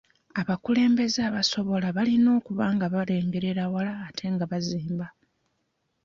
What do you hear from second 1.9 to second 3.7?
balina okuba nga balengerera